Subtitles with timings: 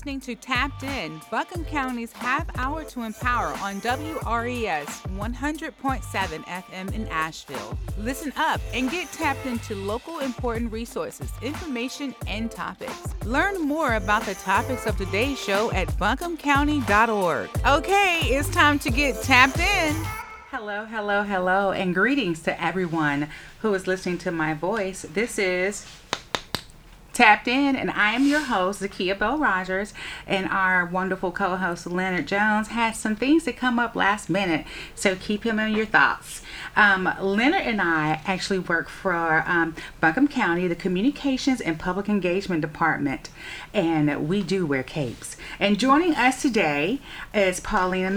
[0.00, 7.06] listening to Tapped In, Buncombe County's half hour to empower on WRES 100.7 FM in
[7.08, 7.78] Asheville.
[7.98, 13.14] Listen up and get tapped into local important resources, information, and topics.
[13.26, 17.50] Learn more about the topics of today's show at buncombecounty.org.
[17.66, 19.94] Okay, it's time to get tapped in.
[20.50, 23.28] Hello, hello, hello, and greetings to everyone
[23.60, 25.04] who is listening to my voice.
[25.12, 25.84] This is
[27.20, 29.92] Tapped In, and I am your host, Zakia Bell Rogers,
[30.26, 34.64] and our wonderful co host, Leonard Jones, had some things that come up last minute,
[34.94, 36.40] so keep him in your thoughts.
[36.76, 42.62] Um, Leonard and I actually work for um, Buncombe County, the Communications and Public Engagement
[42.62, 43.28] Department,
[43.74, 45.36] and we do wear capes.
[45.58, 47.00] And joining us today
[47.34, 48.08] is Paulina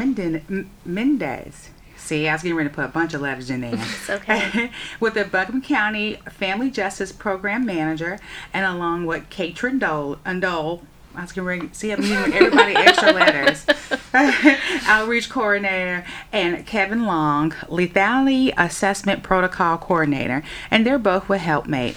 [0.85, 1.71] Mendez.
[1.97, 3.75] See, I was getting ready to put a bunch of letters in there.
[3.75, 4.71] It's okay.
[4.99, 8.19] with the Buncombe County Family Justice Program Manager,
[8.53, 10.81] and along with Caitrin Dole, Undole.
[11.15, 11.69] I was getting ready.
[11.73, 13.65] See, I'm giving everybody extra letters.
[14.87, 21.95] Outreach Coordinator and Kevin Long, Lethality Assessment Protocol Coordinator, and they're both with Helpmate.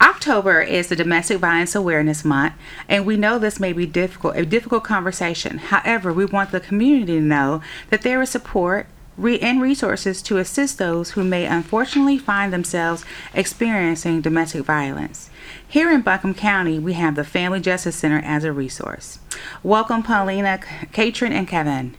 [0.00, 2.54] October is the Domestic Violence Awareness Month,
[2.88, 5.58] and we know this may be difficult, a difficult conversation.
[5.58, 10.38] However, we want the community to know that there is support re- and resources to
[10.38, 15.30] assist those who may unfortunately find themselves experiencing domestic violence.
[15.66, 19.18] Here in Buncombe County, we have the Family Justice Center as a resource.
[19.62, 20.58] Welcome, Paulina,
[20.92, 21.96] Caitrin, and Kevin.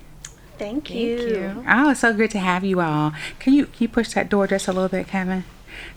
[0.58, 1.18] Thank you.
[1.18, 1.66] Thank you.
[1.70, 3.14] Oh, it's so good to have you all.
[3.40, 5.44] Can you can you push that door just a little bit, Kevin?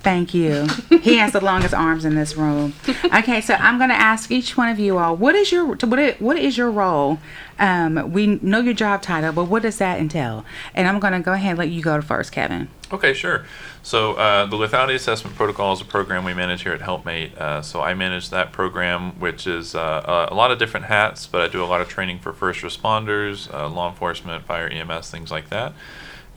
[0.00, 0.67] Thank you.
[1.03, 2.75] he has the longest arms in this room.
[3.12, 5.98] Okay, so I'm going to ask each one of you all, what is your what
[5.98, 7.19] is, what is your role?
[7.59, 10.45] Um, we know your job title, but what does that entail?
[10.75, 12.69] And I'm going to go ahead and let you go first, Kevin.
[12.92, 13.45] Okay, sure.
[13.83, 17.37] So uh, the lethality assessment protocol is a program we manage here at Helpmate.
[17.37, 21.41] Uh, so I manage that program, which is uh, a lot of different hats, but
[21.41, 25.31] I do a lot of training for first responders, uh, law enforcement, fire, EMS, things
[25.31, 25.72] like that.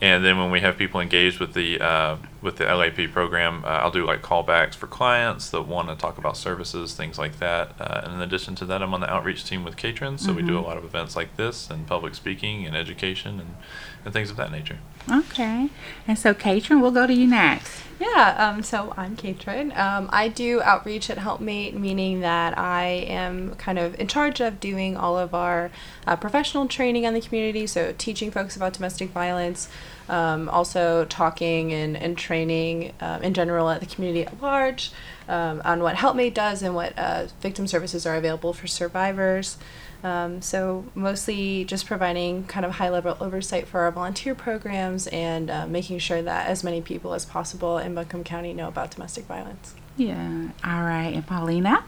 [0.00, 3.68] And then when we have people engaged with the uh, with the LAP program, uh,
[3.68, 7.74] I'll do like callbacks for clients that want to talk about services, things like that.
[7.80, 10.42] Uh, and in addition to that, I'm on the outreach team with Caitrin, so we
[10.42, 13.54] do a lot of events like this and public speaking and education and,
[14.04, 14.78] and things of that nature.
[15.10, 15.70] Okay.
[16.06, 17.82] And so, Caitrin, we'll go to you next.
[17.98, 19.76] Yeah, um, so I'm Caitrin.
[19.76, 24.60] Um, I do outreach at Helpmate, meaning that I am kind of in charge of
[24.60, 25.70] doing all of our
[26.06, 29.68] uh, professional training on the community, so teaching folks about domestic violence,
[30.08, 34.90] um, also talking and, and training um, in general at the community at large
[35.28, 39.56] um, on what Helpmate does and what uh, victim services are available for survivors.
[40.02, 45.50] Um, so mostly just providing kind of high level oversight for our volunteer programs and
[45.50, 49.24] uh, making sure that as many people as possible in Buncombe County know about domestic
[49.24, 49.74] violence.
[49.96, 50.50] Yeah.
[50.62, 51.14] All right.
[51.14, 51.84] And Paulina?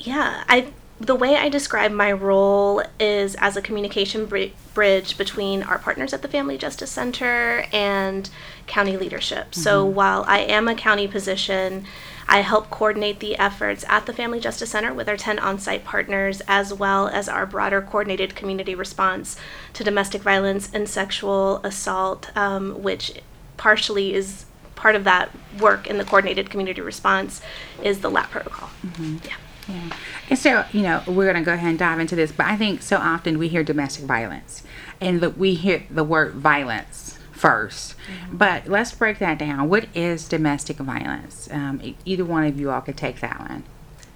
[0.00, 5.62] Yeah, I the way I describe my role is as a communication br- bridge between
[5.62, 8.30] our partners at the Family Justice Center and
[8.66, 9.50] county leadership.
[9.50, 9.60] Mm-hmm.
[9.60, 11.84] So while I am a county position,
[12.28, 15.84] I help coordinate the efforts at the Family Justice Center with our 10 on site
[15.84, 19.36] partners, as well as our broader coordinated community response
[19.74, 23.20] to domestic violence and sexual assault, um, which
[23.56, 27.40] partially is part of that work in the coordinated community response
[27.82, 28.70] is the LAP protocol.
[28.84, 29.18] Mm-hmm.
[29.26, 29.34] Yeah.
[29.68, 29.90] Yeah.
[30.30, 32.56] And so, you know, we're going to go ahead and dive into this, but I
[32.56, 34.62] think so often we hear domestic violence
[35.00, 38.36] and the, we hear the word violence 1st mm-hmm.
[38.36, 39.68] But let's break that down.
[39.68, 41.48] What is domestic violence?
[41.50, 43.64] Um, either one of you all could take that one.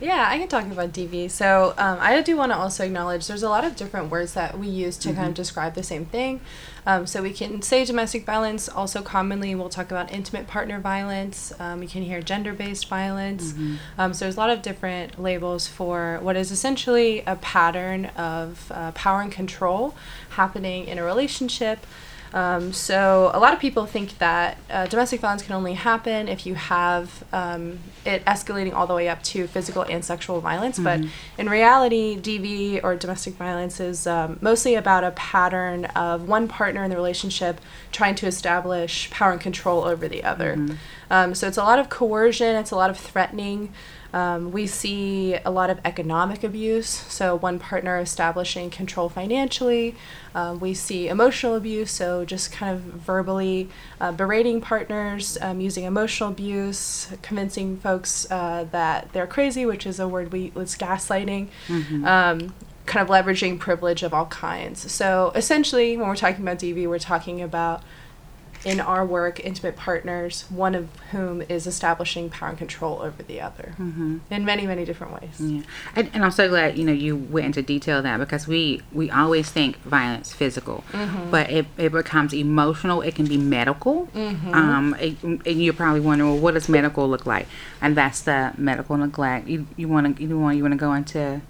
[0.01, 1.29] Yeah, I can talk about DV.
[1.29, 4.57] So um, I do want to also acknowledge there's a lot of different words that
[4.57, 5.17] we use to mm-hmm.
[5.17, 5.43] kind of mm-hmm.
[5.43, 6.41] describe the same thing.
[6.87, 8.69] Um, so we can say domestic violence.
[8.69, 11.53] Also, commonly we'll talk about intimate partner violence.
[11.59, 13.53] Um, you can hear gender-based violence.
[13.53, 13.77] Mm-hmm.
[13.99, 18.71] Um, so there's a lot of different labels for what is essentially a pattern of
[18.73, 19.97] uh, power and control
[20.31, 21.85] happening in a relationship.
[22.33, 26.47] Um, so a lot of people think that uh, domestic violence can only happen if
[26.47, 30.79] you have um, it escalating all the way up to physical and sexual violence.
[30.79, 31.03] Mm-hmm.
[31.05, 36.49] But in reality, DV or domestic violence is um, mostly about a pattern of one
[36.49, 37.61] partner in the relationship
[37.93, 40.57] trying to establish power and control over the other.
[40.57, 40.75] Mm-hmm.
[41.11, 42.57] Um, so it's a lot of coercion.
[42.57, 43.73] It's a lot of threatening.
[44.13, 49.95] Um, we see a lot of economic abuse, so one partner establishing control financially.
[50.35, 53.69] Um, we see emotional abuse, so just kind of verbally
[54.01, 60.01] uh, berating partners, um, using emotional abuse, convincing folks uh, that they're crazy, which is
[60.01, 61.49] a word we it's gaslighting.
[61.67, 62.05] Mm-hmm.
[62.05, 62.55] Um,
[62.87, 64.91] kind of leveraging privilege of all kinds.
[64.91, 67.83] So essentially, when we're talking about DV, we're talking about
[68.65, 73.41] in our work, intimate partners, one of whom is establishing power and control over the
[73.41, 74.19] other Mm-hmm.
[74.31, 75.41] in many, many different ways.
[75.41, 75.63] Yeah,
[75.95, 78.83] and, and I'm so glad you know you went into detail of that because we
[78.93, 80.83] we always think violence physical,
[81.31, 83.01] but it, it becomes emotional.
[83.03, 84.09] It can be medical.
[84.15, 87.47] Um, it- and you're probably wondering, well, what does medical look like?
[87.81, 89.47] And that's the medical neglect.
[89.49, 91.41] You you want to you want you want to go into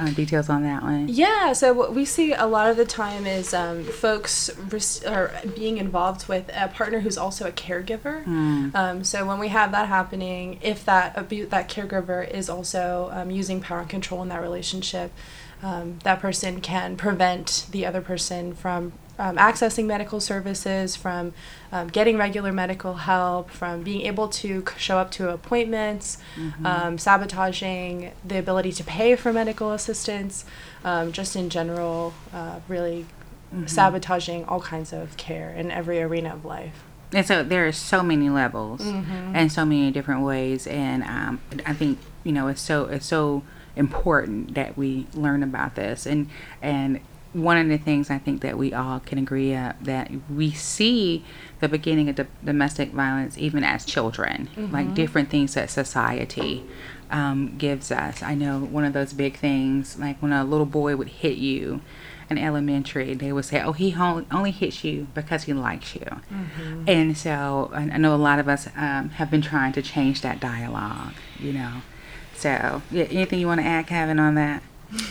[0.00, 1.08] uh, details on that one?
[1.08, 5.30] Yeah, so what we see a lot of the time is um, folks res- are
[5.54, 8.26] being involved with a partner who's also a caregiver.
[8.74, 13.30] Um, so when we have that happening, if that abu- that caregiver is also um,
[13.30, 15.12] using power and control in that relationship,
[15.62, 21.32] um, that person can prevent the other person from um, accessing medical services, from
[21.72, 26.18] um, getting regular medical help, from being able to show up to appointments,
[26.64, 30.44] um, sabotaging the ability to pay for medical assistance,
[30.84, 33.06] um, just in general, uh, really
[33.66, 36.84] sabotaging all kinds of care in every arena of life.
[37.12, 39.36] And so there are so many levels Mm-hmm.
[39.36, 43.42] and so many different ways, and um, I think you know it's so it's so
[43.76, 46.06] important that we learn about this.
[46.06, 46.28] And
[46.62, 47.00] and
[47.32, 51.24] one of the things I think that we all can agree uh, that we see
[51.60, 56.64] the beginning of do- domestic violence even as children, like different things that society
[57.10, 58.22] um, gives us.
[58.22, 61.80] I know one of those big things, like when a little boy would hit you
[62.28, 66.06] in elementary, they would say, "Oh, he only hits you because he likes you."
[66.86, 70.20] And so I I know a lot of us um, have been trying to change
[70.22, 71.82] that dialogue, you know.
[72.34, 74.62] So, yeah, anything you want to add, Kevin, on that?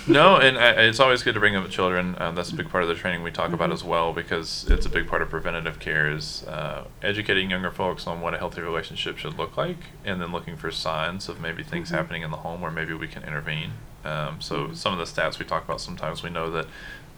[0.08, 2.16] No, and uh, it's always good to bring up children.
[2.20, 4.86] Um, that's a big part of the training we talk about as well because it's
[4.86, 8.62] a big part of preventative care is uh, educating younger folks on what a healthy
[8.62, 12.38] relationship should look like, and then looking for signs of maybe things happening in the
[12.38, 13.72] home where maybe we can intervene.
[14.04, 16.68] Um, so some of the stats we talk about sometimes we know that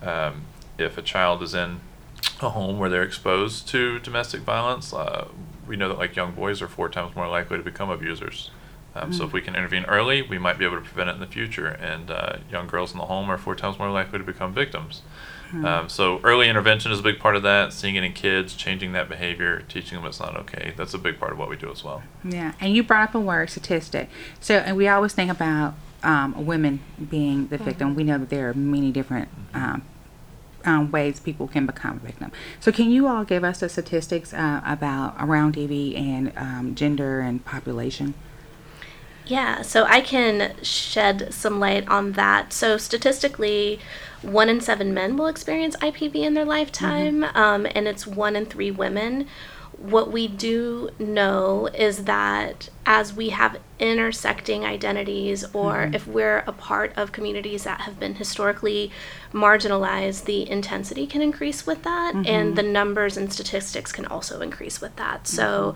[0.02, 0.42] um,
[0.78, 1.80] if a child is in
[2.40, 5.28] a home where they're exposed to domestic violence, uh,
[5.66, 8.50] we know that like young boys are four times more likely to become abusers.
[8.94, 11.20] Um, So if we can intervene early, we might be able to prevent it in
[11.20, 11.66] the future.
[11.68, 15.02] And uh, young girls in the home are four times more likely to become victims.
[15.52, 17.72] Um, so early intervention is a big part of that.
[17.72, 20.72] Seeing it in kids, changing that behavior, teaching them it's not okay.
[20.76, 22.02] That's a big part of what we do as well.
[22.24, 24.08] Yeah, and you brought up a word, statistic.
[24.40, 26.80] So, and we always think about um, women
[27.10, 27.94] being the victim.
[27.94, 29.82] We know that there are many different um,
[30.64, 32.32] um, ways people can become a victim.
[32.58, 37.20] So, can you all give us the statistics uh, about around DV and um, gender
[37.20, 38.14] and population?
[39.26, 42.52] Yeah, so I can shed some light on that.
[42.52, 43.78] So, statistically,
[44.22, 47.36] one in seven men will experience IPV in their lifetime, mm-hmm.
[47.36, 49.26] um, and it's one in three women.
[49.76, 55.94] What we do know is that as we have intersecting identities, or mm-hmm.
[55.94, 58.92] if we're a part of communities that have been historically
[59.32, 62.54] marginalized, the intensity can increase with that, and mm-hmm.
[62.54, 65.26] the numbers and statistics can also increase with that.
[65.26, 65.74] So,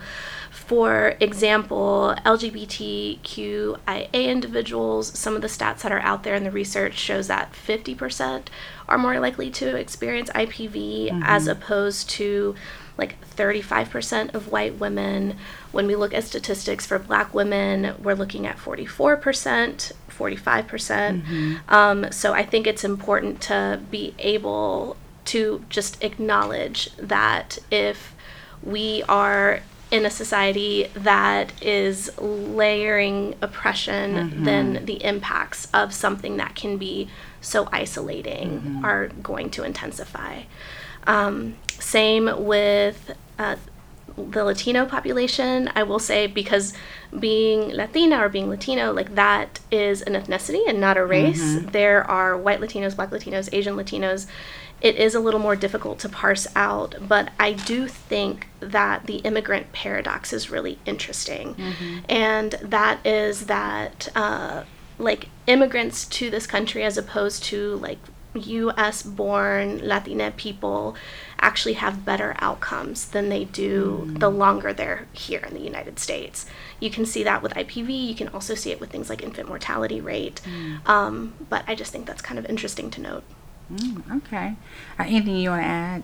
[0.67, 6.97] for example, LGBTQIA individuals, some of the stats that are out there in the research
[6.97, 8.47] shows that 50%
[8.89, 12.53] are more likely to experience IPV as opposed to
[12.97, 15.37] like 35% of white women.
[15.71, 20.67] When we look at statistics for black women, we're looking at 44%, 45%.
[20.67, 21.23] percent
[21.69, 28.13] Um, so I think it's important to be able to just acknowledge that if
[28.61, 36.55] we are in a society that is layering oppression, then the impacts of something that
[36.55, 37.07] can be
[37.39, 40.41] so isolating are going to intensify.
[41.05, 43.55] Um, same with uh,
[44.17, 45.69] the Latino population.
[45.75, 46.73] I will say because
[47.17, 51.39] being Latina or being Latino, like that is an ethnicity and not a race.
[51.71, 54.25] There are white Latinos, black Latinos, Asian Latinos.
[54.79, 59.17] It is a little more difficult to parse out, but I do think that the
[59.17, 61.55] immigrant paradox is really interesting.
[62.07, 64.63] And that is that, uh,
[64.99, 67.97] like, immigrants to this country, as opposed to like
[68.35, 70.95] US born Latina people
[71.39, 76.45] actually have better outcomes than they do the longer they're here in the United States.
[76.79, 79.47] You can see that with IPV, you can also see it with things like infant
[79.47, 80.41] mortality rate.
[80.85, 83.23] Um, but I just think that's kind of interesting to note.
[83.71, 84.55] Mm, okay.
[84.99, 86.03] Uh, anything you want to add?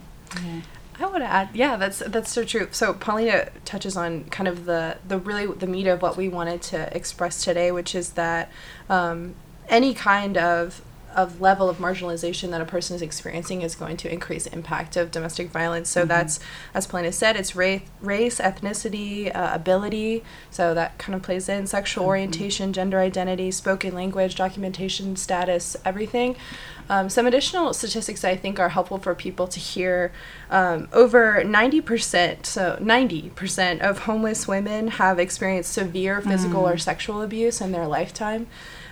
[0.99, 2.67] I would add, yeah, that's that's so true.
[2.71, 6.61] So Paulina touches on kind of the the really the meat of what we wanted
[6.63, 8.51] to express today, which is that
[8.89, 9.35] um,
[9.69, 10.81] any kind of
[11.15, 15.11] of level of marginalization that a person is experiencing is going to increase impact of
[15.11, 15.89] domestic violence.
[15.89, 16.39] So that's,
[16.73, 20.23] as Paulina said, it's race, race, ethnicity, uh, ability.
[20.51, 26.35] So that kind of plays in sexual orientation, gender identity, spoken language, documentation status, everything.
[26.89, 30.11] Um, some additional statistics I think are helpful for people to hear.
[30.49, 37.61] Um, over 90%, so 90% of homeless women have experienced severe physical or sexual abuse
[37.61, 38.47] in their lifetime.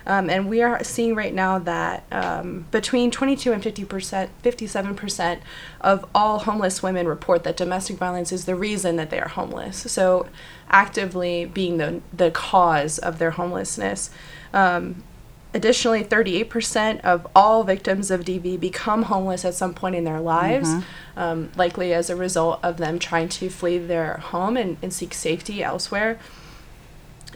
[0.06, 4.94] Um, and we are seeing right now that um, between 22 and 50 percent, 57
[4.94, 5.42] percent
[5.80, 9.90] of all homeless women report that domestic violence is the reason that they are homeless.
[9.90, 10.26] So,
[10.70, 14.10] actively being the the cause of their homelessness.
[14.52, 15.02] Um,
[15.54, 20.68] additionally, 38% of all victims of DV become homeless at some point in their lives,
[21.16, 25.12] um, likely as a result of them trying to flee their home and, and seek
[25.14, 26.18] safety elsewhere.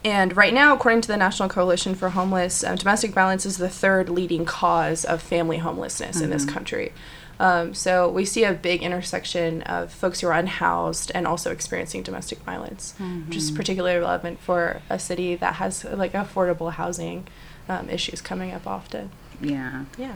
[0.06, 3.68] And right now, according to the National Coalition for Homeless, um, domestic violence is the
[3.68, 6.92] third leading cause of family homelessness in this country.
[7.40, 12.04] Um, so we see a big intersection of folks who are unhoused and also experiencing
[12.04, 12.94] domestic violence,
[13.26, 17.26] which is particularly relevant for a city that has like affordable housing
[17.68, 19.10] um, issues coming up often.
[19.40, 19.86] Yeah.
[19.98, 20.14] Yeah.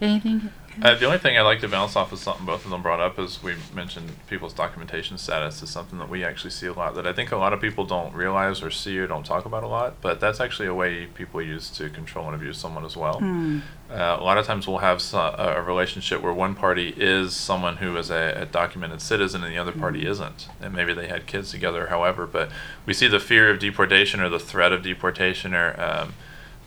[0.00, 0.50] Anything?
[0.82, 3.00] Uh, the only thing I'd like to bounce off is something both of them brought
[3.00, 6.94] up is we mentioned people's documentation status is something that we actually see a lot
[6.94, 9.64] that I think a lot of people don't realize or see or don't talk about
[9.64, 12.96] a lot, but that's actually a way people use to control and abuse someone as
[12.96, 13.18] well.
[13.18, 13.58] Hmm.
[13.90, 17.34] Uh, a lot of times we'll have so- a a relationship where one party is
[17.34, 20.48] someone who is a, a documented citizen and the other party isn't.
[20.60, 22.50] And maybe they had kids together, however, but
[22.86, 26.14] we see the fear of deportation or the threat of deportation or um,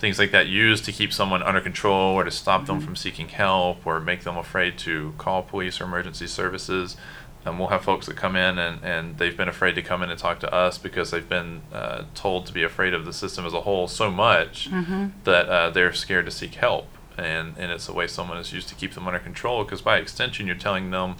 [0.02, 3.30] things like that used to keep someone under control or to stop them from seeking
[3.30, 6.98] help or make them afraid to call police or emergency services.
[7.46, 10.10] And we'll have folks that come in and, and they've been afraid to come in
[10.10, 13.46] and talk to us because they've been uh, told to be afraid of the system
[13.46, 14.70] as a whole so much
[15.24, 16.88] that uh, they're scared to seek help.
[17.18, 19.98] And, and it's a way someone is used to keep them under control because by
[19.98, 21.16] extension you're telling them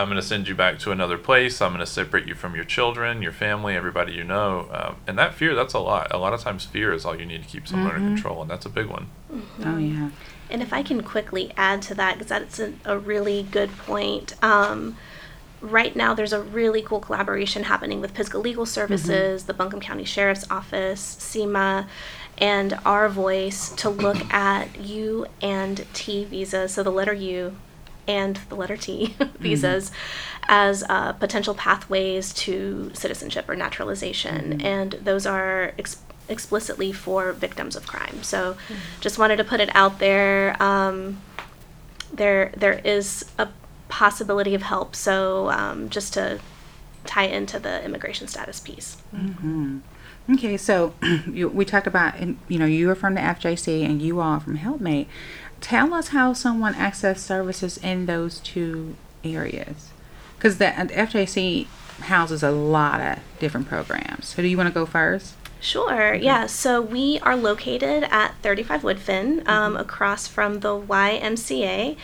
[0.00, 1.60] I'm going to send you back to another place.
[1.60, 4.68] I'm going to separate you from your children, your family, everybody you know.
[4.72, 6.12] Um, and that fear, that's a lot.
[6.12, 8.50] A lot of times, fear is all you need to keep someone under control, and
[8.50, 9.08] that's a big one.
[9.64, 10.10] Oh yeah.
[10.48, 14.34] And if I can quickly add to that, because that's a, a really good point.
[14.42, 14.96] Um,
[15.60, 20.04] right now, there's a really cool collaboration happening with Pisgah Legal Services, the Buncombe County
[20.04, 21.86] Sheriff's Office, SEMA,
[22.38, 26.72] and Our Voice to look at U and T visas.
[26.72, 27.54] So the letter U
[28.10, 29.92] and the letter T visas
[30.48, 34.60] as uh, potential pathways to citizenship or naturalization.
[34.60, 38.22] And those are ex- explicitly for victims of crime.
[38.22, 38.56] So
[39.00, 40.60] just wanted to put it out there.
[40.60, 41.20] Um,
[42.12, 43.48] there, there is a
[43.88, 44.96] possibility of help.
[44.96, 46.40] So um, just to
[47.04, 48.96] tie into the immigration status piece.
[50.32, 50.94] Okay, so
[51.30, 54.58] you, we talked about, you know, you are from the FJC and you are from
[54.58, 55.06] HelpMate.
[55.60, 59.90] Tell us how someone access services in those two areas,
[60.36, 61.66] because the, the FJC
[62.00, 64.28] houses a lot of different programs.
[64.28, 65.34] So, do you want to go first?
[65.60, 66.14] Sure.
[66.14, 66.46] Yeah.
[66.46, 71.96] So we are located at 35 Woodfin, um, across from the YMCA,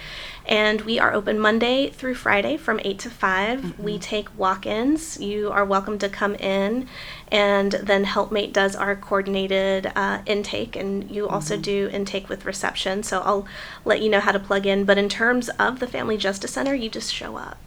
[0.46, 3.78] and we are open Monday through Friday from 8 to 5.
[3.80, 5.18] We take walk-ins.
[5.20, 6.86] You are welcome to come in,
[7.32, 13.02] and then HelpMate does our coordinated uh, intake, and you also do intake with reception.
[13.02, 13.46] So I'll
[13.84, 14.84] let you know how to plug in.
[14.84, 17.58] But in terms of the Family Justice Center, you just show up.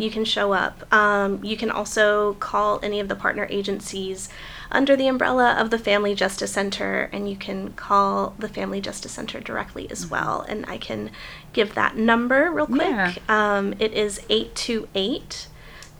[0.00, 0.92] You can show up.
[0.92, 4.28] Um, you can also call any of the partner agencies
[4.70, 9.12] under the umbrella of the Family Justice Center, and you can call the Family Justice
[9.12, 10.44] Center directly as well.
[10.48, 11.10] And I can
[11.52, 12.80] give that number real quick.
[12.80, 13.14] Yeah.
[13.28, 15.48] Um, it is 828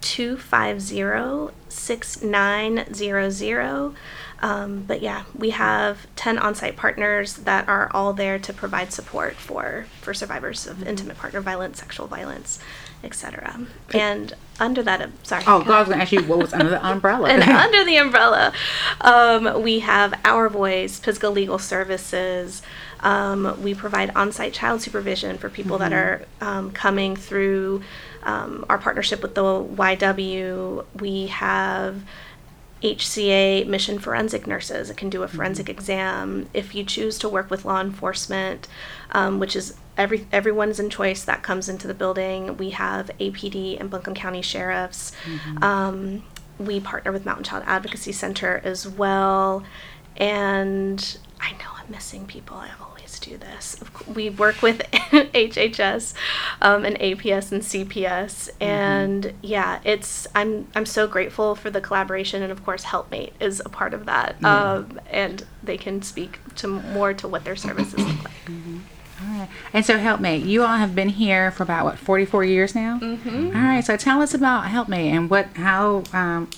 [0.00, 3.94] 250 6900.
[4.42, 8.92] Um, but yeah, we have 10 on site partners that are all there to provide
[8.92, 12.58] support for, for survivors of intimate partner violence, sexual violence,
[13.04, 13.66] etc.
[13.92, 15.44] And under that, uh, sorry.
[15.46, 17.28] Oh, God, I was going to ask you what was under the umbrella.
[17.28, 18.52] and under the umbrella,
[19.00, 22.62] um, we have Our Voice, Pisgah Legal Services.
[23.00, 27.82] Um, we provide on site child supervision for people that are um, coming through
[28.22, 30.84] um, our partnership with the YW.
[30.98, 32.02] We have
[32.82, 36.48] HCA Mission Forensic Nurses that can do a forensic exam.
[36.52, 38.68] If you choose to work with law enforcement,
[39.12, 43.80] um, which is every everyone's in choice that comes into the building, we have APD
[43.80, 45.12] and Buncombe County Sheriffs.
[45.62, 46.22] Um,
[46.58, 49.62] we partner with Mountain Child Advocacy Center as well,
[50.16, 52.56] and I know I'm missing people.
[52.56, 52.68] I
[53.20, 53.76] do this.
[54.12, 56.14] We work with HHS
[56.60, 62.42] um, and APS and CPS, and yeah, it's I'm I'm so grateful for the collaboration,
[62.42, 66.68] and of course, HelpMate is a part of that, um, and they can speak to
[66.68, 68.32] more to what their services look like.
[69.20, 69.48] All right.
[69.72, 72.98] And so, HelpMate, you all have been here for about what 44 years now.
[72.98, 73.56] Mm-hmm.
[73.56, 73.84] All right.
[73.84, 76.50] So, tell us about HelpMate and what how um,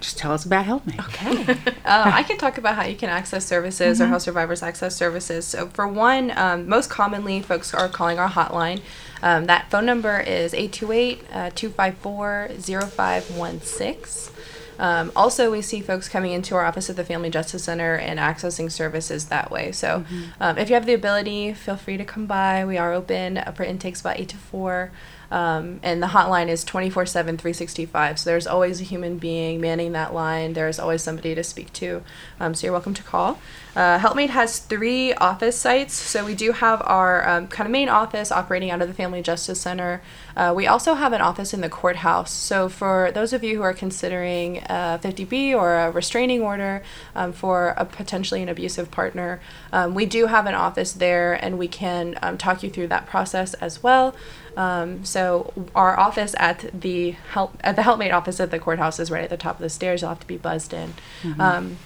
[0.00, 1.00] just tell us about HelpMate.
[1.08, 1.72] Okay.
[1.84, 4.04] uh, I can talk about how you can access services Mm-hmm.
[4.04, 5.46] or how survivors access services.
[5.46, 8.80] So, for one, um, most commonly, folks are calling our hotline.
[9.22, 14.34] Um, that phone number is 828 uh, 254 0516.
[14.78, 18.20] Um, also, we see folks coming into our office at the Family Justice Center and
[18.20, 19.72] accessing services that way.
[19.72, 20.04] So,
[20.40, 22.64] um, if you have the ability, feel free to come by.
[22.64, 24.92] We are open uh, for intakes about 8 to 4.
[25.30, 28.18] Um, and the hotline is 24 7, 365.
[28.18, 30.54] So there's always a human being manning that line.
[30.54, 32.02] There's always somebody to speak to.
[32.40, 33.38] Um, so you're welcome to call.
[33.76, 35.94] Uh, HelpMate has three office sites.
[35.94, 39.22] So we do have our um, kind of main office operating out of the Family
[39.22, 40.02] Justice Center.
[40.36, 42.32] Uh, we also have an office in the courthouse.
[42.32, 46.82] So for those of you who are considering a 50B or a restraining order
[47.14, 49.40] um, for a potentially an abusive partner,
[49.72, 53.06] um, we do have an office there and we can um, talk you through that
[53.06, 54.14] process as well.
[54.58, 59.08] Um, so our office at the help at the helpmate office at the courthouse is
[59.10, 60.00] right at the top of the stairs.
[60.00, 60.94] You'll have to be buzzed in.
[61.38, 61.76] Um,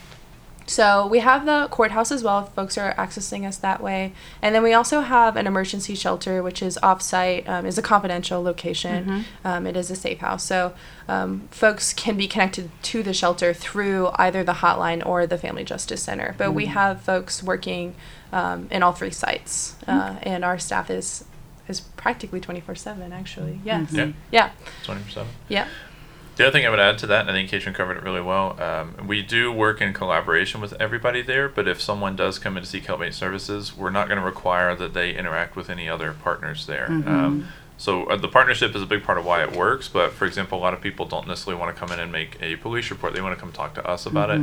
[0.65, 4.13] so we have the courthouse as well if folks are accessing us that way.
[4.41, 8.41] And then we also have an emergency shelter, which is offsite, um, is a confidential
[8.43, 9.25] location.
[9.45, 10.45] Um, it is a safe house.
[10.45, 10.73] So
[11.09, 15.65] um, folks can be connected to the shelter through either the hotline or the Family
[15.65, 16.35] Justice Center.
[16.39, 17.95] But we have folks working
[18.33, 21.25] um, in all three sites, uh, and our staff is
[21.69, 24.13] is practically 24 7 actually yes Yeah.
[24.31, 24.51] yeah
[24.85, 25.29] Twenty percent.
[25.49, 25.69] yeah
[26.37, 28.23] The other thing I would add to that, and I think Caitrin covered it really
[28.23, 32.57] well, um, we do work in collaboration with everybody there, but if someone does come
[32.57, 35.91] in to seek helpmate services, we're not going to require that they interact with any
[35.91, 36.87] other partners there.
[36.87, 40.25] Um, so uh, the partnership is a big part of why it works, but for
[40.25, 42.91] example, a lot of people don't necessarily want to come in and make a police
[42.91, 43.13] report.
[43.13, 44.41] They want to come talk to us about it.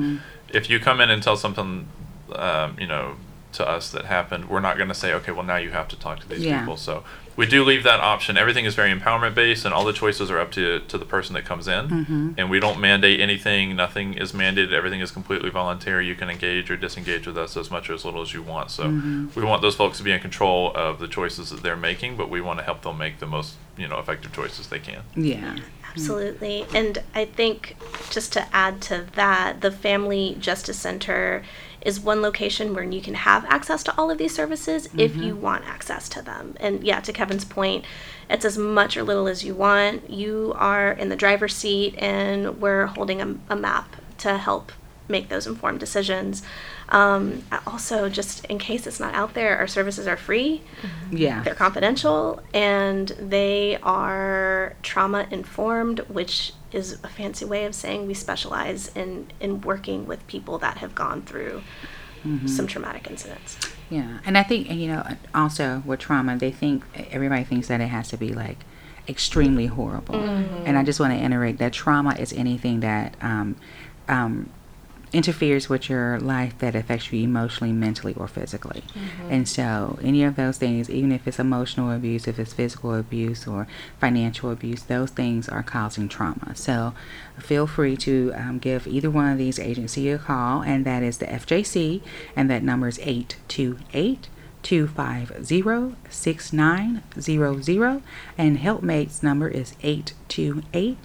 [0.53, 1.87] If you come in and tell something,
[2.35, 3.15] um, you know,
[3.53, 5.95] to us that happened, we're not going to say, okay, well now you have to
[5.99, 6.59] talk to these Yeah.
[6.59, 6.77] people.
[6.77, 7.03] So
[7.35, 8.37] we do leave that option.
[8.37, 11.33] Everything is very empowerment based, and all the choices are up to to the person
[11.35, 11.87] that comes in.
[11.87, 12.31] Mm-hmm.
[12.37, 13.75] And we don't mandate anything.
[13.75, 14.73] Nothing is mandated.
[14.73, 16.05] Everything is completely voluntary.
[16.05, 18.71] You can engage or disengage with us as much or as little as you want.
[18.71, 19.39] So Mm-hmm.
[19.39, 22.29] we want those folks to be in control of the choices that they're making, but
[22.29, 25.01] we want to help them make the most you know effective choices they can.
[25.15, 25.55] Yeah.
[25.91, 26.65] Absolutely.
[26.73, 27.75] And I think
[28.11, 31.43] just to add to that, the Family Justice Center
[31.81, 35.35] is one location where you can have access to all of these services if you
[35.35, 36.55] want access to them.
[36.59, 37.85] And yeah, to Kevin's point,
[38.29, 40.09] it's as much or little as you want.
[40.09, 44.71] You are in the driver's seat, and we're holding a, a map to help
[45.07, 46.43] make those informed decisions.
[46.89, 50.61] Um, also, just in case it's not out there, our services are free.
[51.11, 51.43] Yeah.
[51.43, 58.13] They're confidential and they are trauma informed, which is a fancy way of saying we
[58.13, 61.61] specialize in, in working with people that have gone through
[62.45, 63.57] some traumatic incidents.
[63.89, 65.03] Yeah, and I think you know
[65.33, 68.65] also with trauma, they think everybody thinks that it has to be like
[69.07, 70.15] extremely horrible,
[70.65, 73.55] and I just want to iterate that trauma is anything that um,
[74.07, 74.49] um,
[75.11, 78.83] interferes with your life that affects you emotionally, mentally, or physically.
[79.29, 83.47] And so, any of those things, even if it's emotional abuse, if it's physical abuse,
[83.47, 83.67] or
[83.99, 86.55] financial abuse, those things are causing trauma.
[86.55, 86.93] So,
[87.37, 91.17] feel free to um, give either one of these agencies a call, and that is
[91.17, 92.01] the FJC,
[92.35, 94.29] and that number is 828
[94.61, 98.01] 250 6900,
[98.37, 100.97] and Helpmate's number is 828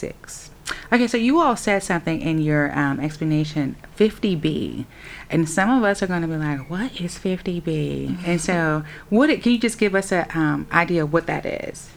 [0.00, 0.52] 254 0516.
[0.92, 4.84] Okay, so you all said something in your um, explanation 50B,
[5.30, 9.30] and some of us are going to be like, "What is 50B?" And so, what
[9.30, 11.90] it, can you just give us an um, idea of what that is?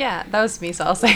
[0.00, 1.12] Yeah, that was me, so I'll say.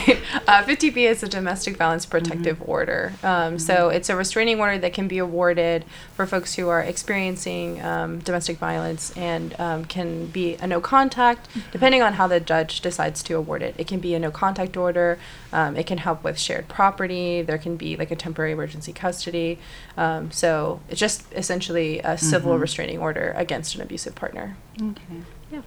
[0.47, 3.15] Uh, 50B is a domestic violence protective order.
[3.23, 7.81] Um, So it's a restraining order that can be awarded for folks who are experiencing
[7.81, 12.83] um, domestic violence and um, can be a no contact, depending on how the judge
[12.83, 13.75] decides to award it.
[13.79, 15.19] It can be a no contact order,
[15.51, 19.59] um, it can help with shared property, there can be like a temporary emergency custody.
[19.97, 24.59] Um, so it's just essentially a civil restraining order against an abusive partner.
[24.79, 25.21] Okay.
[25.51, 25.63] Yeah.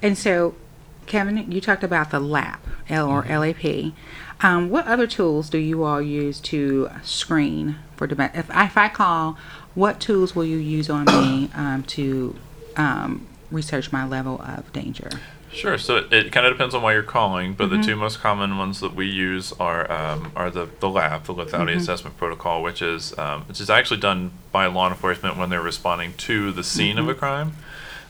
[0.00, 0.54] And so,
[1.06, 3.92] Kevin, you talked about the LAP, L or LAP.
[4.40, 8.38] Um, what other tools do you all use to screen for domestic?
[8.40, 9.36] If, I- if I call,
[9.74, 12.34] what tools will you use on me um, to
[12.76, 15.10] um, research my level of danger?
[15.52, 15.76] Sure.
[15.76, 18.56] So it, it kind of depends on why you're calling, but the two most common
[18.56, 22.80] ones that we use are um, are the the LAP, the Lethality Assessment Protocol, which
[22.80, 26.96] is um, which is actually done by law enforcement when they're responding to the scene
[26.98, 27.52] of a crime.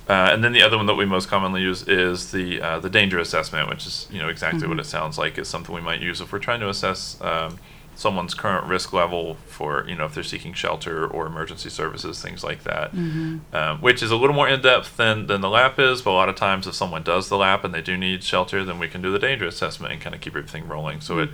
[0.08, 2.90] Uh, and then the other one that we most commonly use is the uh, the
[2.90, 5.38] danger assessment, which is you know exactly what it sounds like.
[5.38, 7.58] It's something we might use if we're trying to assess um,
[7.94, 12.42] someone's current risk level for you know if they're seeking shelter or emergency services, things
[12.42, 13.54] like that, Mm-hmm.
[13.54, 16.02] um, which is a little more in depth than than the LAP is.
[16.02, 18.64] But a lot of times, if someone does the LAP and they do need shelter,
[18.64, 21.00] then we can do the danger assessment and kind of keep everything rolling.
[21.00, 21.30] So it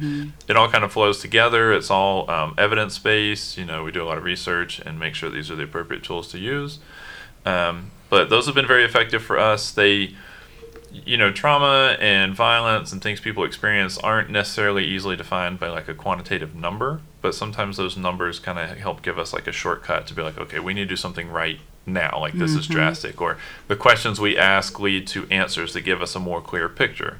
[0.46, 1.72] it all kind of flows together.
[1.72, 3.56] It's all um, evidence based.
[3.56, 6.02] You know, we do a lot of research and make sure these are the appropriate
[6.04, 6.80] tools to use.
[7.46, 9.70] Um, but those have been very effective for us.
[9.70, 10.14] They
[10.90, 15.88] you know, trauma and violence and things people experience aren't necessarily easily defined by like
[15.88, 20.06] a quantitative number, but sometimes those numbers kind of help give us like a shortcut
[20.06, 22.18] to be like, okay, we need to do something right now.
[22.20, 22.74] Like this is mm-hmm.
[22.74, 26.68] drastic, or the questions we ask lead to answers that give us a more clear
[26.68, 27.18] picture.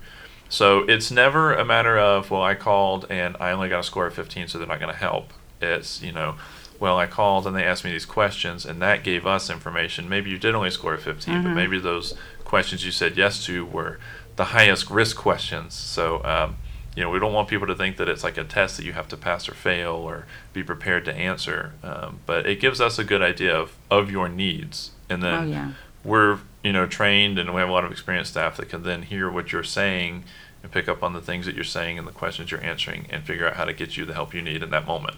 [0.48, 4.06] So it's never a matter of, well, I called and I only got a score
[4.06, 5.32] of 15, so they're not going to help.
[5.60, 6.36] It's, you know,
[6.80, 10.08] well, I called and they asked me these questions and that gave us information.
[10.08, 12.14] Maybe you did only score a 15, but maybe those
[12.44, 13.98] questions you said yes to were
[14.36, 15.74] the highest risk questions.
[15.74, 16.56] So, um,
[16.94, 18.92] you know, we don't want people to think that it's like a test that you
[18.92, 21.72] have to pass or fail or be prepared to answer.
[21.82, 24.92] Um, but it gives us a good idea of, of your needs.
[25.10, 25.72] And then Oh, yeah.
[26.04, 29.02] we're, you know, trained and we have a lot of experienced staff that can then
[29.02, 30.24] hear what you're saying
[30.62, 33.24] and pick up on the things that you're saying and the questions you're answering and
[33.24, 35.16] figure out how to get you the help you need in that moment.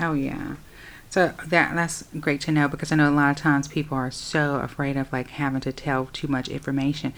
[0.00, 0.54] Oh yeah.
[1.14, 4.10] So that that's great to know because I know a lot of times people are
[4.10, 7.12] so afraid of like having to tell too much information.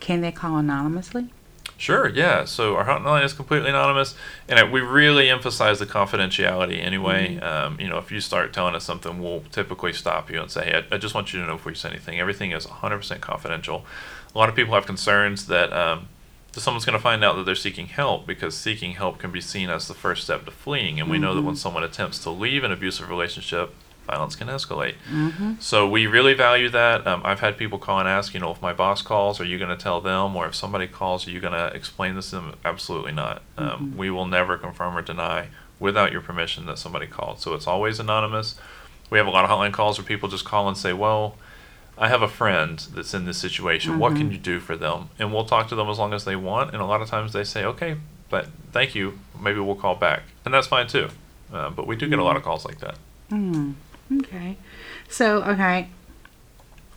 [0.00, 1.28] Can they call anonymously?
[1.76, 2.46] Sure, yeah.
[2.46, 4.14] So our hotline is completely anonymous,
[4.48, 7.38] and we really emphasize the confidentiality anyway.
[7.40, 10.64] Um, you know, if you start telling us something, we'll typically stop you and say,
[10.64, 12.18] hey, I, I just want you to know before you say anything.
[12.18, 13.84] Everything is 100% confidential.
[14.34, 16.11] A lot of people have concerns that, um, that
[16.60, 19.70] someone's going to find out that they're seeking help because seeking help can be seen
[19.70, 21.00] as the first step to fleeing.
[21.00, 23.74] And we know that when someone attempts to leave an abusive relationship,
[24.06, 24.94] violence can escalate.
[25.62, 27.06] So we really value that.
[27.06, 29.56] Um, I've had people call and ask, you know, if my boss calls, are you
[29.58, 30.36] going to tell them?
[30.36, 32.54] Or if somebody calls, are you going to explain this to them?
[32.64, 33.42] Absolutely not.
[33.56, 35.48] Um, We will never confirm or deny
[35.80, 37.40] without your permission that somebody called.
[37.40, 38.56] So it's always anonymous.
[39.08, 41.36] We have a lot of hotline calls where people just call and say, well,
[42.02, 44.00] I have a friend that's in this situation.
[44.00, 45.10] What can you do for them?
[45.20, 46.72] And we'll talk to them as long as they want.
[46.72, 47.96] And a lot of times they say, okay,
[48.28, 49.20] but thank you.
[49.40, 50.22] Maybe we'll call back.
[50.44, 51.10] And that's fine too.
[51.52, 52.96] Uh, but we do get a lot of calls like that.
[53.28, 53.72] Hmm.
[54.18, 54.56] Okay.
[55.08, 55.88] So okay.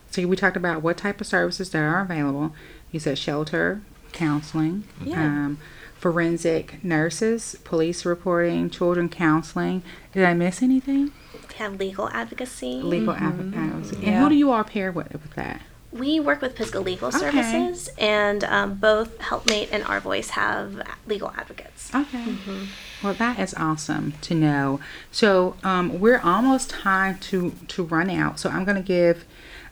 [0.09, 2.55] So we talked about what type of services that are available.
[2.91, 5.21] You said shelter, counseling, Yeah.
[5.23, 5.57] um,
[5.99, 9.83] forensic nurses, police reporting, children counseling.
[10.13, 11.11] Did I miss anything?
[11.57, 12.81] We have legal advocacy.
[12.81, 14.05] Legal advocacy.
[14.05, 15.61] And who do you all pair with with that?
[15.93, 17.19] We work with Pisgah Legal Okay.
[17.19, 21.95] Services, and um, both Helpmate and Our Voice have legal advocates.
[21.95, 22.37] Okay.
[23.01, 24.81] Well, that is awesome to know.
[25.11, 28.37] So um, we're almost time to to run out.
[28.37, 29.23] So I'm going to give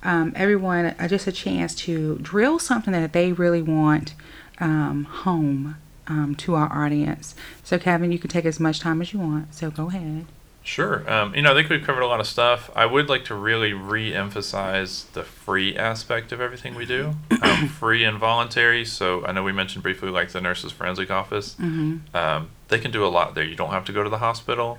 [0.03, 4.15] um, everyone uh, just a chance to drill something that they really want
[4.59, 5.75] um, home
[6.07, 7.35] um, to our audience.
[7.63, 9.53] So Kevin, you can take as much time as you want.
[9.53, 10.25] So go ahead.
[10.65, 11.09] Sure.
[11.11, 12.71] Um, you know, I think we've covered a lot of stuff.
[12.73, 18.03] I would like to really re-emphasize the free aspect of everything we do, um, free
[18.05, 18.85] and voluntary.
[18.85, 21.55] So I know we mentioned briefly, like the nurses' forensic office.
[22.13, 23.43] Um, they can do a lot there.
[23.43, 24.77] You don't have to go to the hospital,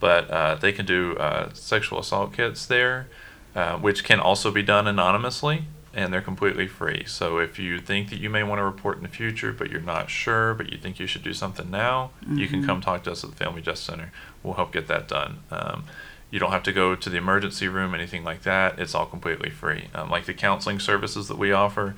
[0.00, 3.08] but uh, they can do uh, sexual assault kits there,
[3.54, 7.04] uh, which can also be done anonymously, and they're completely free.
[7.06, 9.80] So if you think that you may want to report in the future, but you're
[9.80, 13.12] not sure, but you think you should do something now, you can come talk to
[13.12, 14.12] us at the Family Justice Center.
[14.46, 15.40] We'll help get that done.
[15.50, 15.84] Um,
[16.30, 18.78] you don't have to go to the emergency room, anything like that.
[18.78, 19.88] It's all completely free.
[19.94, 21.94] Um, like the counseling services that we offer,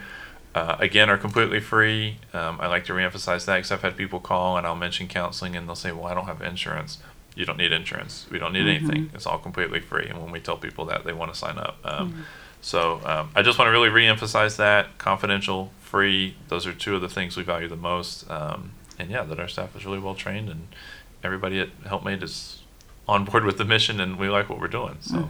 [0.55, 2.17] uh, again, are completely free.
[2.33, 5.55] Um, I like to reemphasize that because I've had people call and I'll mention counseling
[5.57, 6.99] and they'll say, "Well, I don't have insurance."
[7.35, 8.27] You don't need insurance.
[8.31, 9.11] We don't need anything.
[9.15, 10.07] It's all completely free.
[10.07, 11.79] And when we tell people that, they want to sign up.
[11.85, 12.25] Um,
[12.61, 16.35] So um, I just want to really reemphasize that confidential, free.
[16.49, 18.29] Those are two of the things we value the most.
[18.29, 20.67] Um, and yeah, that our staff is really well trained and
[21.23, 22.63] everybody at Helpmate is
[23.07, 24.97] on board with the mission and we like what we're doing.
[25.01, 25.29] So.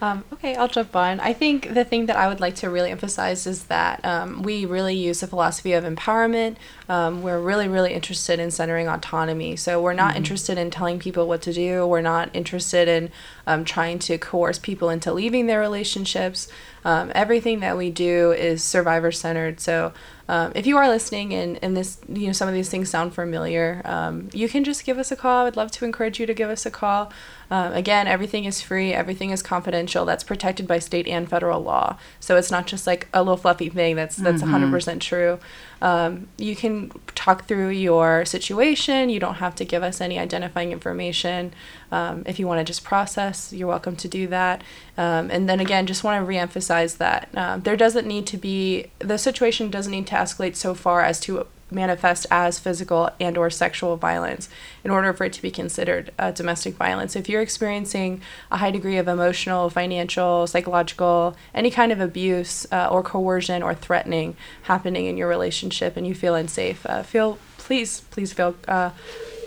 [0.00, 1.20] Um, okay, I'll jump on.
[1.20, 4.66] I think the thing that I would like to really emphasize is that um, we
[4.66, 6.56] really use the philosophy of empowerment.
[6.86, 9.56] Um, we're really, really interested in centering autonomy.
[9.56, 11.86] So we're not interested in telling people what to do.
[11.86, 13.10] We're not interested in
[13.46, 16.48] um, trying to coerce people into leaving their relationships.
[16.84, 19.60] Um, everything that we do is survivor centered.
[19.60, 19.94] So
[20.28, 23.14] um, if you are listening and, and this, you know, some of these things sound
[23.14, 25.46] familiar, um, you can just give us a call.
[25.46, 27.12] I'd love to encourage you to give us a call.
[27.50, 30.04] Um, again, everything is free, everything is confidential.
[30.04, 31.98] That's protected by state and federal law.
[32.20, 33.96] So it's not just like a little fluffy thing.
[33.96, 35.38] That's that's 100% true.
[35.82, 39.10] Um, you can talk through your situation.
[39.10, 41.52] You don't have to give us any identifying information.
[41.92, 44.62] Um, if you want to just process, you're welcome to do that.
[44.96, 48.86] Um, and then again, just want to reemphasize that um, there doesn't need to be
[48.98, 53.50] the situation doesn't need to escalate so far as to manifest as physical and or
[53.50, 54.48] sexual violence
[54.84, 58.70] in order for it to be considered uh, domestic violence if you're experiencing a high
[58.70, 65.06] degree of emotional financial psychological any kind of abuse uh, or coercion or threatening happening
[65.06, 68.90] in your relationship and you feel unsafe uh, feel please please feel uh,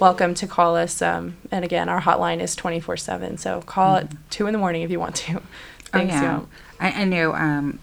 [0.02, 4.14] welcome to call us um, and again our hotline is 24-7 so call mm-hmm.
[4.14, 5.42] at 2 in the morning if you want to
[5.86, 6.42] thanks oh, yeah.
[6.82, 7.80] I, I know um,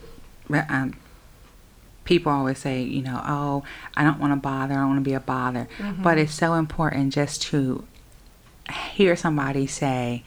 [0.50, 0.94] um
[2.06, 3.64] people always say, you know, oh,
[3.94, 5.68] I don't want to bother, I don't want to be a bother.
[5.78, 6.02] Mm-hmm.
[6.02, 7.86] But it's so important just to
[8.94, 10.24] hear somebody say,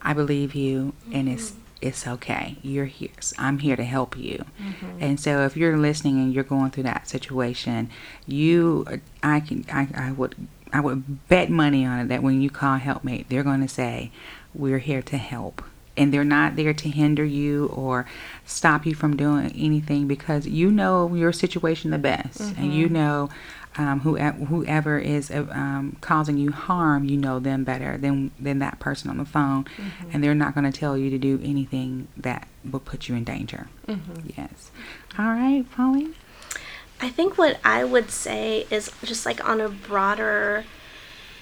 [0.00, 1.14] I believe you, mm-hmm.
[1.14, 2.56] and it's it's okay.
[2.62, 3.10] You're here.
[3.38, 4.44] I'm here to help you.
[4.60, 5.02] Mm-hmm.
[5.02, 7.90] And so if you're listening and you're going through that situation,
[8.26, 10.34] you I can I, I would
[10.72, 14.10] I would bet money on it that when you call helpmate, they're going to say,
[14.54, 15.62] "We're here to help."
[15.96, 18.06] And they're not there to hinder you or
[18.44, 22.62] stop you from doing anything because you know your situation the best mm-hmm.
[22.62, 22.94] and you mm-hmm.
[22.94, 23.30] know
[23.78, 28.58] um, whoever, whoever is uh, um, causing you harm, you know them better than than
[28.60, 30.10] that person on the phone, mm-hmm.
[30.12, 33.24] and they're not going to tell you to do anything that will put you in
[33.24, 33.68] danger.
[33.86, 34.30] Mm-hmm.
[34.36, 34.70] Yes.
[35.18, 36.14] All right, Pauline.
[37.00, 40.64] I think what I would say is just like on a broader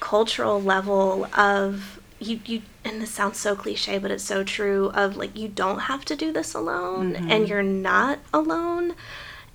[0.01, 5.17] cultural level of you you and this sounds so cliche but it's so true of
[5.17, 7.31] like you don't have to do this alone mm-hmm.
[7.31, 8.95] and you're not alone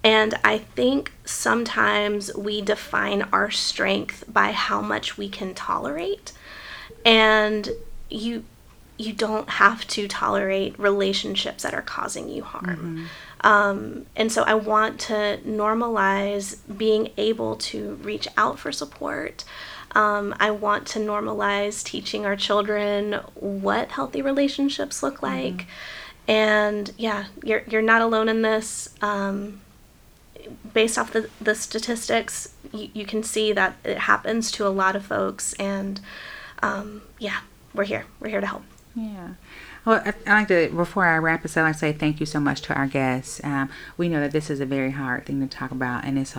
[0.05, 6.33] and i think sometimes we define our strength by how much we can tolerate
[7.05, 7.70] and
[8.11, 8.44] you
[8.99, 13.09] you don't have to tolerate relationships that are causing you harm
[13.42, 13.46] mm-hmm.
[13.46, 19.44] um, and so i want to normalize being able to reach out for support
[19.92, 25.26] um, I want to normalize teaching our children what healthy relationships look mm-hmm.
[25.26, 25.55] like.
[25.55, 26.31] Mm-hmm.
[26.31, 28.90] And yeah, you're, you're not alone in this.
[29.03, 29.61] Um,
[30.72, 34.96] based off the, the statistics, you, you can see that it happens to a lot
[34.96, 35.55] of folks.
[35.55, 36.00] And
[36.62, 37.40] um, yeah,
[37.74, 38.07] we're here.
[38.20, 38.62] We're here to help.
[38.94, 39.31] Yeah.
[39.85, 42.20] Well, I, I like to, before I wrap this up, I like to say thank
[42.20, 43.40] you so much to our guests.
[43.42, 46.37] Um, we know that this is a very hard thing to talk about, and it's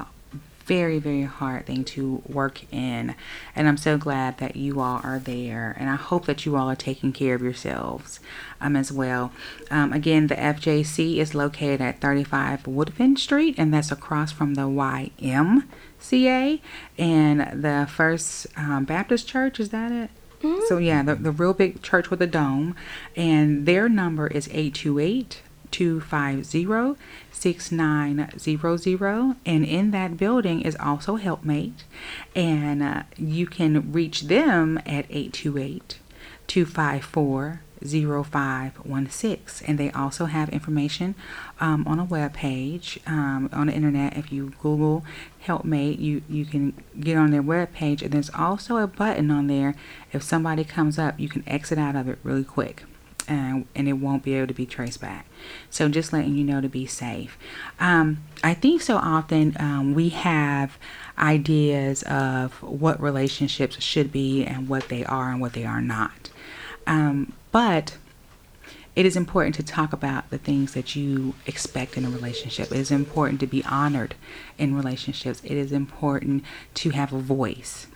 [0.65, 3.15] very, very hard thing to work in.
[3.55, 5.75] And I'm so glad that you all are there.
[5.79, 8.19] And I hope that you all are taking care of yourselves
[8.59, 9.31] um, as well.
[9.69, 14.61] Um, again, the FJC is located at 35 Woodfin Street, and that's across from the
[14.61, 16.59] YMCA.
[16.97, 20.09] And the First um, Baptist Church, is that it?
[20.41, 20.61] Mm-hmm.
[20.67, 22.75] So, yeah, the, the real big church with a dome.
[23.15, 25.41] And their number is 828
[25.71, 26.97] 250
[27.31, 31.83] 6900 and in that building is also helpmate.
[32.35, 35.99] And uh, you can reach them at 828
[36.47, 41.15] 254 0516 and they also have information
[41.59, 44.15] um, on a web page um, on the internet.
[44.15, 45.03] If you google
[45.39, 48.03] helpmate you you can get on their web page.
[48.03, 49.73] And there's also a button on there.
[50.13, 52.83] If somebody comes up you can exit out of it really quick
[53.27, 55.27] and, and it won't be able to be traced back.
[55.69, 57.37] So just letting you know to be safe.
[57.79, 60.77] Um, I think so often um, we have
[61.17, 66.29] ideas of what relationships should be and what they are and what they are not.
[66.87, 67.97] Um, but
[68.95, 72.71] it is important to talk about the things that you expect in a relationship.
[72.71, 74.15] It is important to be honored
[74.57, 75.41] in relationships.
[75.43, 76.43] It is important
[76.75, 77.87] to have a voice.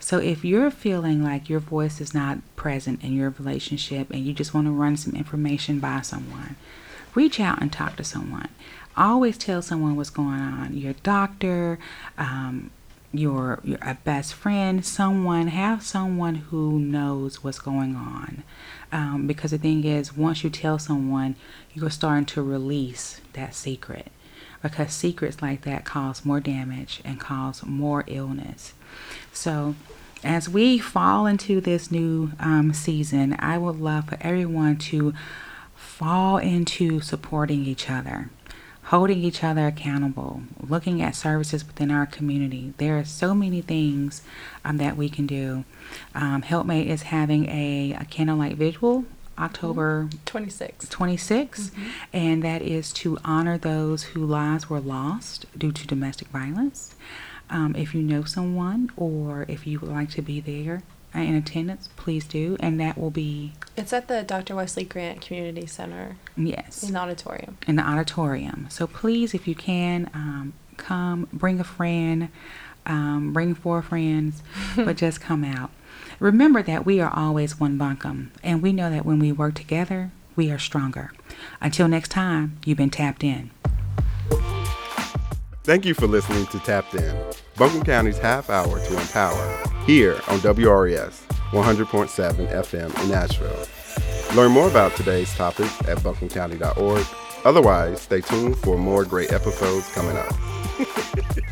[0.00, 4.32] So if you're feeling like your voice is not present in your relationship and you
[4.32, 6.56] just want to run some information by someone,
[7.14, 8.48] reach out and talk to someone.
[8.96, 10.76] Always tell someone what's going on.
[10.76, 11.78] Your doctor,
[12.18, 12.70] um,
[13.12, 18.42] your your a best friend, someone have someone who knows what's going on.
[18.92, 21.36] Um, because the thing is, once you tell someone,
[21.74, 24.10] you're starting to release that secret.
[24.62, 28.74] Because secrets like that cause more damage and cause more illness.
[29.32, 29.74] So,
[30.22, 35.14] as we fall into this new um, season, I would love for everyone to
[35.74, 38.30] fall into supporting each other,
[38.84, 42.74] holding each other accountable, looking at services within our community.
[42.76, 44.22] There are so many things
[44.64, 45.64] um, that we can do.
[46.14, 49.06] Um, Helpmate is having a, a candlelight vigil
[49.38, 50.88] October 26.
[50.88, 51.88] 26, mm-hmm.
[52.12, 56.94] and that is to honor those whose lives were lost due to domestic violence.
[57.50, 60.82] Um, if you know someone or if you would like to be there
[61.14, 62.56] in attendance, please do.
[62.60, 63.52] And that will be.
[63.76, 64.54] It's at the Dr.
[64.54, 66.16] Wesley Grant Community Center.
[66.36, 66.82] Yes.
[66.82, 67.58] In the auditorium.
[67.66, 68.66] In the auditorium.
[68.70, 72.28] So please, if you can, um, come, bring a friend,
[72.86, 74.42] um, bring four friends,
[74.76, 75.70] but just come out.
[76.18, 80.10] Remember that we are always one Buncombe, and we know that when we work together,
[80.36, 81.12] we are stronger.
[81.60, 83.50] Until next time, you've been tapped in.
[85.70, 87.16] Thank you for listening to Tapped In,
[87.56, 94.34] Buncombe County's half hour to empower, here on WRES 100.7 FM in Asheville.
[94.36, 97.06] Learn more about today's topic at buncombecounty.org.
[97.44, 100.34] Otherwise, stay tuned for more great episodes coming up.